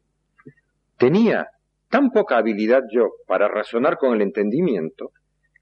tenía 0.98 1.50
tan 1.89 2.09
poca 2.12 2.38
habilidad 2.38 2.83
yo 2.91 3.12
para 3.27 3.50
razonar 3.50 3.98
con 3.98 4.15
el 4.15 4.21
entendimiento, 4.21 5.12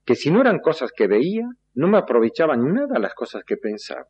que 0.04 0.14
si 0.14 0.30
no 0.30 0.40
eran 0.40 0.60
cosas 0.60 0.92
que 0.96 1.08
veía, 1.08 1.44
no 1.74 1.88
me 1.88 1.98
aprovechaban 1.98 2.72
nada 2.72 3.00
las 3.00 3.14
cosas 3.14 3.42
que 3.44 3.56
pensaba. 3.56 4.06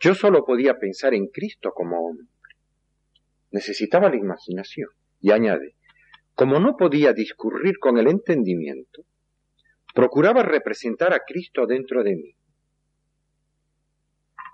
Yo 0.00 0.14
solo 0.14 0.44
podía 0.44 0.78
pensar 0.78 1.14
en 1.14 1.28
Cristo 1.28 1.70
como 1.72 2.06
hombre. 2.06 2.26
Necesitaba 3.52 4.10
la 4.10 4.16
imaginación. 4.16 4.90
Y 5.20 5.30
añade, 5.30 5.76
como 6.34 6.58
no 6.58 6.76
podía 6.76 7.12
discurrir 7.12 7.78
con 7.78 7.98
el 7.98 8.08
entendimiento, 8.08 9.04
procuraba 9.94 10.42
representar 10.42 11.12
a 11.12 11.20
Cristo 11.20 11.66
dentro 11.66 12.02
de 12.02 12.16
mí. 12.16 12.34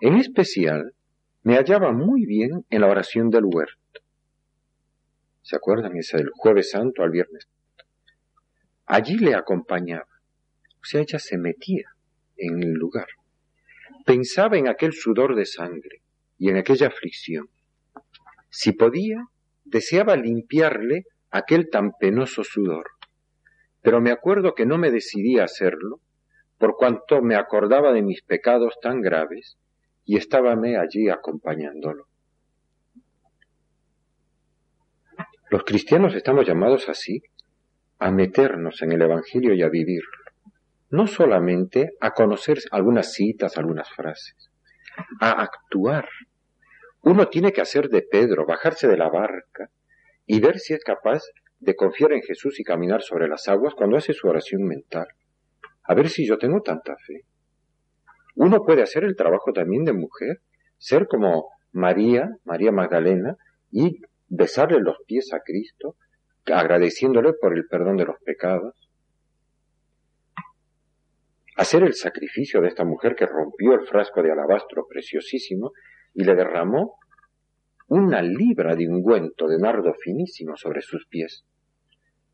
En 0.01 0.17
especial, 0.17 0.95
me 1.43 1.57
hallaba 1.57 1.93
muy 1.93 2.27
bien 2.27 2.67
en 2.69 2.81
la 2.83 2.89
oración 2.89 3.31
del 3.31 3.45
huerto. 3.47 4.01
¿Se 5.43 5.57
acuerdan? 5.57 5.97
Esa 5.97 6.19
del 6.19 6.31
jueves 6.31 6.71
santo 6.71 7.03
al 7.03 7.11
viernes 7.11 7.45
santo. 7.45 7.85
Allí 8.87 9.19
le 9.19 9.35
acompañaba. 9.35 10.09
O 10.81 10.85
sea, 10.85 11.01
ella 11.01 11.19
se 11.19 11.39
metía 11.39 11.95
en 12.37 12.63
el 12.63 12.73
lugar. 12.73 13.07
Pensaba 14.05 14.59
en 14.59 14.69
aquel 14.69 14.93
sudor 14.93 15.35
de 15.35 15.47
sangre 15.47 16.03
y 16.39 16.51
en 16.51 16.57
aquella 16.57 16.89
aflicción. 16.89 17.49
Si 18.49 18.73
podía, 18.73 19.27
deseaba 19.65 20.17
limpiarle 20.17 21.05
aquel 21.31 21.71
tan 21.71 21.93
penoso 21.93 22.45
sudor. 22.45 22.91
Pero 23.83 24.01
me 24.01 24.11
acuerdo 24.11 24.55
que 24.55 24.67
no 24.67 24.79
me 24.79 24.91
decidí 24.91 25.39
a 25.39 25.45
hacerlo, 25.45 26.01
por 26.59 26.77
cuanto 26.77 27.23
me 27.23 27.37
acordaba 27.37 27.93
de 27.93 28.03
mis 28.03 28.23
pecados 28.23 28.75
tan 28.83 29.01
graves, 29.01 29.57
y 30.05 30.17
estábame 30.17 30.77
allí 30.77 31.09
acompañándolo. 31.09 32.07
Los 35.51 35.65
cristianos 35.65 36.15
estamos 36.15 36.47
llamados 36.47 36.89
así 36.89 37.23
a 37.99 38.11
meternos 38.11 38.83
en 38.83 38.93
el 38.93 39.03
Evangelio 39.03 39.55
y 39.55 39.63
a 39.63 39.69
vivirlo, 39.69 40.25
no 40.91 41.07
solamente 41.07 41.93
a 42.01 42.13
conocer 42.13 42.59
algunas 42.71 43.13
citas, 43.13 43.57
algunas 43.59 43.89
frases, 43.91 44.51
a 45.21 45.43
actuar. 45.43 46.09
Uno 47.03 47.29
tiene 47.29 47.53
que 47.53 47.61
hacer 47.61 47.89
de 47.89 48.03
Pedro, 48.03 48.47
bajarse 48.47 48.87
de 48.87 48.97
la 48.97 49.09
barca 49.09 49.71
y 50.33 50.39
ver 50.39 50.61
si 50.61 50.75
es 50.75 50.85
capaz 50.85 51.25
de 51.59 51.75
confiar 51.75 52.13
en 52.13 52.23
Jesús 52.23 52.61
y 52.61 52.63
caminar 52.63 53.03
sobre 53.03 53.27
las 53.27 53.49
aguas 53.49 53.75
cuando 53.75 53.97
hace 53.97 54.13
su 54.13 54.29
oración 54.29 54.63
mental. 54.63 55.09
A 55.83 55.93
ver 55.93 56.09
si 56.09 56.25
yo 56.25 56.39
tengo 56.39 56.63
tanta 56.63 56.95
fe. 57.05 57.25
Uno 58.37 58.63
puede 58.65 58.83
hacer 58.83 59.03
el 59.03 59.17
trabajo 59.17 59.53
también 59.53 59.85
de 59.85 59.93
mujer, 59.93 60.41
ser 60.79 61.09
como 61.09 61.49
María, 61.73 62.31
María 62.45 62.71
Magdalena, 62.71 63.39
y 63.73 64.03
besarle 64.29 64.79
los 64.79 64.99
pies 65.05 65.35
a 65.35 65.41
Cristo, 65.41 65.97
agradeciéndole 66.47 67.33
por 67.33 67.53
el 67.53 67.67
perdón 67.67 67.97
de 67.97 68.05
los 68.05 68.21
pecados. 68.25 68.89
Hacer 71.57 71.83
el 71.83 71.95
sacrificio 71.95 72.61
de 72.61 72.69
esta 72.69 72.85
mujer 72.85 73.17
que 73.17 73.27
rompió 73.27 73.75
el 73.75 73.85
frasco 73.85 74.23
de 74.23 74.31
alabastro 74.31 74.87
preciosísimo 74.89 75.73
y 76.15 76.23
le 76.23 76.37
derramó 76.37 77.01
una 77.91 78.23
libra 78.23 78.77
de 78.77 78.87
ungüento 78.89 79.49
de 79.49 79.59
nardo 79.59 79.93
finísimo 79.95 80.57
sobre 80.57 80.81
sus 80.81 81.07
pies. 81.07 81.45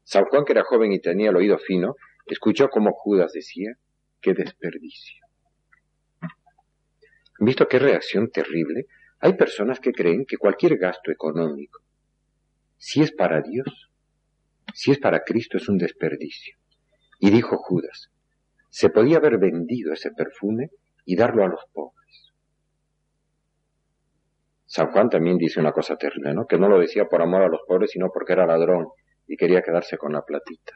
San 0.04 0.26
Juan, 0.26 0.44
que 0.44 0.52
era 0.52 0.64
joven 0.64 0.92
y 0.92 1.00
tenía 1.00 1.30
el 1.30 1.36
oído 1.36 1.56
fino, 1.56 1.96
escuchó 2.26 2.68
como 2.68 2.92
Judas 2.92 3.32
decía, 3.32 3.72
qué 4.20 4.34
desperdicio. 4.34 5.24
¿Visto 7.38 7.66
qué 7.68 7.78
reacción 7.78 8.30
terrible? 8.30 8.84
Hay 9.20 9.32
personas 9.32 9.80
que 9.80 9.92
creen 9.92 10.26
que 10.26 10.36
cualquier 10.36 10.76
gasto 10.76 11.10
económico, 11.10 11.80
si 12.76 13.00
es 13.00 13.12
para 13.12 13.40
Dios, 13.40 13.90
si 14.74 14.92
es 14.92 14.98
para 14.98 15.20
Cristo, 15.20 15.56
es 15.56 15.70
un 15.70 15.78
desperdicio. 15.78 16.58
Y 17.18 17.30
dijo 17.30 17.56
Judas, 17.56 18.10
se 18.68 18.90
podía 18.90 19.16
haber 19.16 19.38
vendido 19.38 19.94
ese 19.94 20.10
perfume 20.10 20.68
y 21.06 21.16
darlo 21.16 21.44
a 21.44 21.48
los 21.48 21.64
pobres. 21.72 22.25
San 24.76 24.90
Juan 24.90 25.08
también 25.08 25.38
dice 25.38 25.58
una 25.58 25.72
cosa 25.72 25.96
terrible, 25.96 26.34
¿no? 26.34 26.46
Que 26.46 26.58
no 26.58 26.68
lo 26.68 26.78
decía 26.78 27.06
por 27.06 27.22
amor 27.22 27.40
a 27.40 27.48
los 27.48 27.62
pobres, 27.66 27.92
sino 27.92 28.10
porque 28.12 28.34
era 28.34 28.44
ladrón 28.44 28.88
y 29.26 29.34
quería 29.34 29.62
quedarse 29.62 29.96
con 29.96 30.12
la 30.12 30.20
platita. 30.20 30.74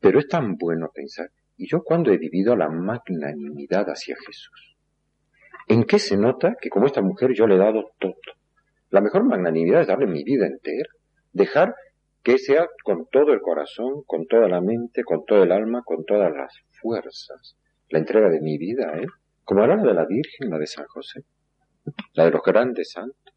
Pero 0.00 0.18
es 0.18 0.26
tan 0.26 0.56
bueno 0.56 0.90
pensar, 0.92 1.30
¿y 1.56 1.68
yo 1.68 1.84
cuándo 1.84 2.10
he 2.10 2.18
vivido 2.18 2.56
la 2.56 2.68
magnanimidad 2.68 3.86
hacia 3.90 4.16
Jesús? 4.26 4.76
¿En 5.68 5.84
qué 5.84 6.00
se 6.00 6.16
nota 6.16 6.56
que 6.60 6.68
como 6.68 6.86
esta 6.86 7.00
mujer 7.00 7.30
yo 7.32 7.46
le 7.46 7.54
he 7.54 7.58
dado 7.58 7.92
todo? 8.00 8.16
La 8.90 9.00
mejor 9.00 9.22
magnanimidad 9.22 9.82
es 9.82 9.86
darle 9.86 10.08
mi 10.08 10.24
vida 10.24 10.48
entera, 10.48 10.90
dejar 11.32 11.76
que 12.24 12.38
sea 12.38 12.66
con 12.82 13.06
todo 13.06 13.32
el 13.32 13.40
corazón, 13.40 14.02
con 14.04 14.26
toda 14.26 14.48
la 14.48 14.60
mente, 14.60 15.04
con 15.04 15.24
todo 15.26 15.44
el 15.44 15.52
alma, 15.52 15.82
con 15.84 16.04
todas 16.04 16.32
las 16.34 16.52
fuerzas, 16.80 17.56
la 17.88 18.00
entrega 18.00 18.28
de 18.30 18.40
mi 18.40 18.58
vida, 18.58 18.98
¿eh? 18.98 19.06
Como 19.44 19.64
era 19.64 19.76
la 19.76 19.82
de 19.82 19.94
la 19.94 20.06
Virgen, 20.06 20.50
la 20.50 20.58
de 20.58 20.66
San 20.66 20.86
José, 20.86 21.24
la 22.14 22.24
de 22.24 22.30
los 22.30 22.42
grandes 22.42 22.92
santos. 22.92 23.34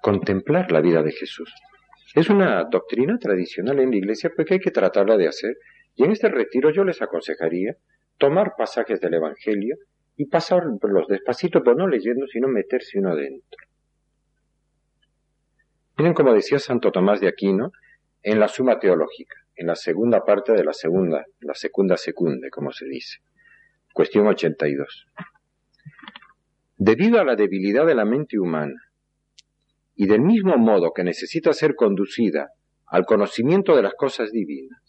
Contemplar 0.00 0.72
la 0.72 0.80
vida 0.80 1.02
de 1.02 1.12
Jesús. 1.12 1.52
Es 2.14 2.28
una 2.28 2.64
doctrina 2.64 3.18
tradicional 3.18 3.78
en 3.78 3.90
la 3.90 3.96
Iglesia 3.96 4.30
porque 4.34 4.54
hay 4.54 4.60
que 4.60 4.70
tratarla 4.70 5.16
de 5.16 5.28
hacer. 5.28 5.56
Y 5.94 6.04
en 6.04 6.12
este 6.12 6.28
retiro 6.28 6.70
yo 6.70 6.84
les 6.84 7.00
aconsejaría 7.00 7.76
tomar 8.18 8.54
pasajes 8.56 9.00
del 9.00 9.14
Evangelio 9.14 9.76
y 10.16 10.26
pasarlos 10.26 11.08
despacito, 11.08 11.62
pero 11.62 11.76
no 11.76 11.88
leyendo, 11.88 12.26
sino 12.26 12.48
meterse 12.48 12.98
uno 12.98 13.16
dentro. 13.16 13.58
Miren 15.96 16.14
como 16.14 16.32
decía 16.32 16.58
Santo 16.58 16.90
Tomás 16.90 17.20
de 17.20 17.28
Aquino 17.28 17.72
en 18.22 18.40
la 18.40 18.48
Suma 18.48 18.78
Teológica, 18.78 19.36
en 19.56 19.66
la 19.66 19.76
segunda 19.76 20.24
parte 20.24 20.52
de 20.52 20.64
la 20.64 20.72
segunda, 20.72 21.24
la 21.40 21.54
segunda 21.54 21.96
secunde, 21.96 22.50
como 22.50 22.72
se 22.72 22.86
dice. 22.86 23.18
Cuestión 23.92 24.26
82. 24.26 25.06
Debido 26.76 27.20
a 27.20 27.24
la 27.24 27.36
debilidad 27.36 27.86
de 27.86 27.94
la 27.94 28.04
mente 28.04 28.38
humana 28.38 28.80
y 29.94 30.06
del 30.06 30.20
mismo 30.20 30.56
modo 30.56 30.92
que 30.92 31.04
necesita 31.04 31.52
ser 31.52 31.74
conducida 31.74 32.50
al 32.86 33.04
conocimiento 33.04 33.76
de 33.76 33.82
las 33.82 33.94
cosas 33.94 34.32
divinas, 34.32 34.80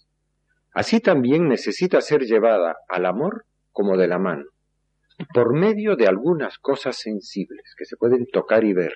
así 0.73 0.99
también 0.99 1.47
necesita 1.47 2.01
ser 2.01 2.21
llevada 2.21 2.77
al 2.87 3.05
amor 3.05 3.45
como 3.71 3.97
de 3.97 4.07
la 4.07 4.19
mano, 4.19 4.45
por 5.33 5.53
medio 5.53 5.95
de 5.95 6.07
algunas 6.07 6.57
cosas 6.57 6.97
sensibles 6.97 7.75
que 7.77 7.85
se 7.85 7.97
pueden 7.97 8.25
tocar 8.27 8.63
y 8.63 8.73
ver, 8.73 8.95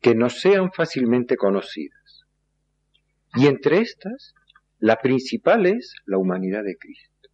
que 0.00 0.14
no 0.14 0.30
sean 0.30 0.72
fácilmente 0.72 1.36
conocidas. 1.36 2.24
Y 3.34 3.46
entre 3.46 3.78
estas, 3.78 4.34
la 4.82 4.96
principal 4.96 5.64
es 5.66 5.94
la 6.06 6.18
humanidad 6.18 6.64
de 6.64 6.76
Cristo. 6.76 7.28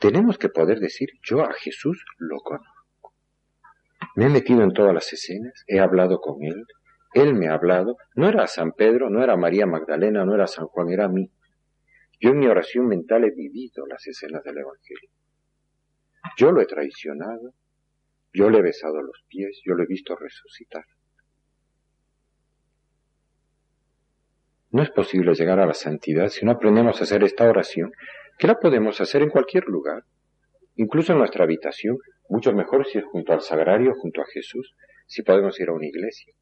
Tenemos 0.00 0.38
que 0.38 0.48
poder 0.48 0.80
decir, 0.80 1.10
yo 1.22 1.42
a 1.42 1.52
Jesús 1.52 2.02
lo 2.16 2.38
conozco. 2.38 3.12
Me 4.16 4.24
he 4.24 4.28
metido 4.30 4.62
en 4.62 4.72
todas 4.72 4.94
las 4.94 5.12
escenas, 5.12 5.62
he 5.66 5.78
hablado 5.78 6.22
con 6.22 6.42
Él, 6.42 6.64
Él 7.12 7.34
me 7.34 7.48
ha 7.48 7.52
hablado, 7.52 7.98
no 8.14 8.30
era 8.30 8.46
San 8.46 8.72
Pedro, 8.72 9.10
no 9.10 9.22
era 9.22 9.36
María 9.36 9.66
Magdalena, 9.66 10.24
no 10.24 10.34
era 10.34 10.46
San 10.46 10.64
Juan, 10.68 10.88
era 10.88 11.04
a 11.04 11.08
mí. 11.08 11.30
Yo 12.18 12.30
en 12.30 12.38
mi 12.38 12.46
oración 12.46 12.88
mental 12.88 13.24
he 13.24 13.30
vivido 13.30 13.86
las 13.86 14.06
escenas 14.06 14.42
del 14.42 14.56
Evangelio. 14.56 15.10
Yo 16.38 16.50
lo 16.50 16.62
he 16.62 16.66
traicionado, 16.66 17.52
yo 18.32 18.48
le 18.48 18.60
he 18.60 18.62
besado 18.62 19.02
los 19.02 19.22
pies, 19.28 19.60
yo 19.66 19.74
lo 19.74 19.82
he 19.82 19.86
visto 19.86 20.16
resucitar. 20.16 20.86
No 24.70 24.82
es 24.82 24.90
posible 24.90 25.34
llegar 25.34 25.58
a 25.58 25.66
la 25.66 25.74
santidad 25.74 26.28
si 26.28 26.44
no 26.44 26.52
aprendemos 26.52 27.00
a 27.00 27.04
hacer 27.04 27.24
esta 27.24 27.48
oración, 27.48 27.92
que 28.38 28.46
la 28.46 28.58
podemos 28.58 29.00
hacer 29.00 29.22
en 29.22 29.30
cualquier 29.30 29.64
lugar, 29.64 30.04
incluso 30.76 31.12
en 31.12 31.18
nuestra 31.18 31.44
habitación, 31.44 31.98
mucho 32.28 32.52
mejor 32.52 32.86
si 32.86 32.98
es 32.98 33.04
junto 33.04 33.32
al 33.32 33.40
sagrario, 33.40 33.94
junto 33.94 34.22
a 34.22 34.26
Jesús, 34.26 34.74
si 35.06 35.22
podemos 35.22 35.58
ir 35.60 35.68
a 35.68 35.72
una 35.72 35.86
iglesia. 35.86 36.32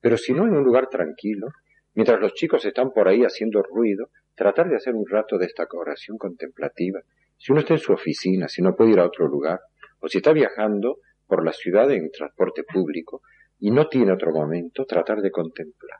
Pero 0.00 0.16
si 0.18 0.34
no 0.34 0.44
en 0.44 0.54
un 0.54 0.64
lugar 0.64 0.88
tranquilo, 0.88 1.48
mientras 1.94 2.20
los 2.20 2.34
chicos 2.34 2.64
están 2.64 2.90
por 2.90 3.08
ahí 3.08 3.24
haciendo 3.24 3.62
ruido, 3.62 4.10
tratar 4.34 4.68
de 4.68 4.76
hacer 4.76 4.94
un 4.94 5.06
rato 5.08 5.38
de 5.38 5.46
esta 5.46 5.66
oración 5.72 6.18
contemplativa. 6.18 7.00
Si 7.36 7.52
uno 7.52 7.60
está 7.60 7.74
en 7.74 7.80
su 7.80 7.92
oficina, 7.92 8.48
si 8.48 8.62
no 8.62 8.76
puede 8.76 8.92
ir 8.92 9.00
a 9.00 9.06
otro 9.06 9.26
lugar, 9.26 9.60
o 10.00 10.08
si 10.08 10.18
está 10.18 10.32
viajando, 10.32 10.98
por 11.26 11.44
la 11.44 11.52
ciudad 11.52 11.90
en 11.90 12.10
transporte 12.10 12.64
público 12.64 13.22
y 13.58 13.70
no 13.70 13.88
tiene 13.88 14.12
otro 14.12 14.32
momento 14.32 14.84
tratar 14.86 15.20
de 15.20 15.30
contemplar. 15.30 15.98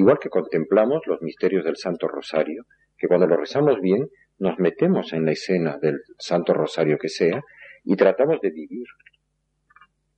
Igual 0.00 0.18
que 0.18 0.30
contemplamos 0.30 1.02
los 1.06 1.20
misterios 1.20 1.62
del 1.62 1.76
Santo 1.76 2.08
Rosario, 2.08 2.64
que 2.96 3.06
cuando 3.06 3.26
lo 3.26 3.36
rezamos 3.36 3.82
bien 3.82 4.08
nos 4.38 4.58
metemos 4.58 5.12
en 5.12 5.26
la 5.26 5.32
escena 5.32 5.76
del 5.76 6.00
Santo 6.18 6.54
Rosario 6.54 6.96
que 6.96 7.10
sea 7.10 7.42
y 7.84 7.96
tratamos 7.96 8.40
de 8.40 8.50
vivir. 8.50 8.86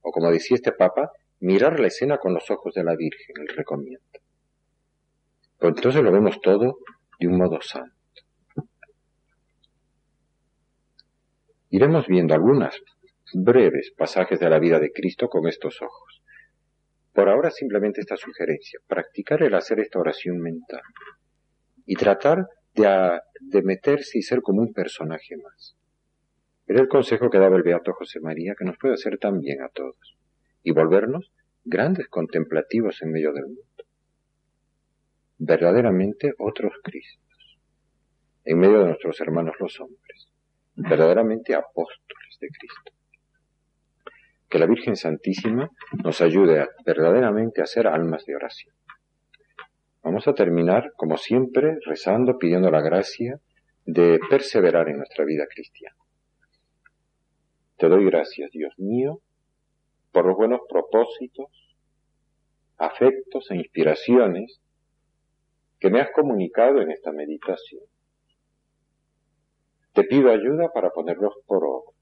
O 0.00 0.12
como 0.12 0.30
decía 0.30 0.54
este 0.54 0.70
Papa, 0.70 1.10
mirar 1.40 1.80
la 1.80 1.88
escena 1.88 2.18
con 2.18 2.32
los 2.32 2.48
ojos 2.48 2.74
de 2.74 2.84
la 2.84 2.94
Virgen, 2.94 3.34
el 3.40 3.48
recomiendo. 3.48 4.06
Pues 5.58 5.74
entonces 5.74 6.00
lo 6.00 6.12
vemos 6.12 6.40
todo 6.40 6.78
de 7.18 7.26
un 7.26 7.38
modo 7.38 7.60
santo. 7.60 7.92
Iremos 11.70 12.06
viendo 12.06 12.34
algunas 12.34 12.80
breves 13.34 13.92
pasajes 13.98 14.38
de 14.38 14.48
la 14.48 14.60
vida 14.60 14.78
de 14.78 14.92
Cristo 14.92 15.28
con 15.28 15.48
estos 15.48 15.82
ojos. 15.82 16.21
Por 17.12 17.28
ahora 17.28 17.50
simplemente 17.50 18.00
esta 18.00 18.16
sugerencia, 18.16 18.80
practicar 18.86 19.42
el 19.42 19.54
hacer 19.54 19.80
esta 19.80 19.98
oración 19.98 20.38
mental 20.38 20.80
y 21.84 21.94
tratar 21.94 22.46
de, 22.74 23.20
de 23.40 23.62
meterse 23.62 24.18
y 24.18 24.22
ser 24.22 24.40
como 24.40 24.62
un 24.62 24.72
personaje 24.72 25.36
más. 25.36 25.76
Era 26.66 26.80
el 26.80 26.88
consejo 26.88 27.28
que 27.28 27.38
daba 27.38 27.56
el 27.56 27.62
Beato 27.62 27.92
José 27.92 28.20
María 28.20 28.54
que 28.58 28.64
nos 28.64 28.78
puede 28.78 28.94
hacer 28.94 29.18
tan 29.18 29.40
bien 29.40 29.60
a 29.62 29.68
todos 29.68 30.16
y 30.62 30.70
volvernos 30.70 31.32
grandes 31.64 32.08
contemplativos 32.08 33.02
en 33.02 33.12
medio 33.12 33.32
del 33.32 33.46
mundo. 33.46 33.62
Verdaderamente 35.36 36.32
otros 36.38 36.72
Cristos, 36.82 37.58
en 38.44 38.58
medio 38.58 38.78
de 38.78 38.86
nuestros 38.86 39.20
hermanos 39.20 39.54
los 39.60 39.78
hombres, 39.80 40.28
verdaderamente 40.76 41.54
apóstoles 41.54 42.38
de 42.40 42.48
Cristo 42.48 43.01
que 44.52 44.58
la 44.58 44.66
Virgen 44.66 44.96
Santísima 44.96 45.70
nos 46.04 46.20
ayude 46.20 46.68
verdaderamente 46.84 47.62
a 47.62 47.66
ser 47.66 47.86
almas 47.86 48.26
de 48.26 48.36
oración. 48.36 48.74
Vamos 50.02 50.28
a 50.28 50.34
terminar, 50.34 50.92
como 50.94 51.16
siempre, 51.16 51.78
rezando, 51.86 52.36
pidiendo 52.36 52.70
la 52.70 52.82
gracia 52.82 53.40
de 53.86 54.20
perseverar 54.28 54.90
en 54.90 54.98
nuestra 54.98 55.24
vida 55.24 55.46
cristiana. 55.46 55.96
Te 57.78 57.88
doy 57.88 58.04
gracias, 58.04 58.50
Dios 58.50 58.74
mío, 58.76 59.20
por 60.10 60.26
los 60.26 60.36
buenos 60.36 60.60
propósitos, 60.68 61.48
afectos 62.76 63.50
e 63.50 63.56
inspiraciones 63.56 64.60
que 65.80 65.88
me 65.88 66.02
has 66.02 66.10
comunicado 66.10 66.82
en 66.82 66.90
esta 66.90 67.10
meditación. 67.10 67.84
Te 69.94 70.04
pido 70.04 70.30
ayuda 70.30 70.70
para 70.74 70.90
ponerlos 70.90 71.32
por 71.46 71.64
obra 71.64 72.01